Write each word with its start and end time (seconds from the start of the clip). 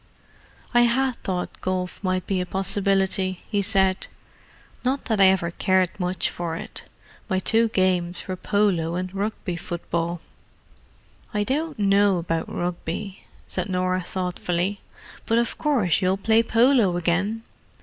"I 0.73 0.81
had 0.81 1.21
thought 1.21 1.61
golf 1.61 2.03
might 2.03 2.25
be 2.25 2.41
a 2.41 2.45
possibility," 2.47 3.41
he 3.51 3.61
said. 3.61 4.07
"Not 4.83 5.05
that 5.05 5.21
I 5.21 5.25
ever 5.27 5.51
cared 5.51 5.99
much 5.99 6.31
for 6.31 6.55
it. 6.55 6.85
My 7.29 7.37
two 7.37 7.67
games 7.67 8.27
were 8.27 8.35
polo 8.35 8.95
and 8.95 9.13
Rugby 9.13 9.55
football." 9.57 10.19
"I 11.35 11.43
don't 11.43 11.77
know 11.77 12.17
about 12.17 12.51
Rugby," 12.51 13.25
said 13.47 13.69
Norah 13.69 14.01
thoughtfully. 14.01 14.81
"But 15.27 15.37
of 15.37 15.55
course 15.59 16.01
you'll 16.01 16.17
play 16.17 16.41
polo 16.41 16.97
again. 16.97 17.43